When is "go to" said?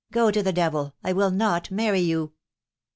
0.11-0.41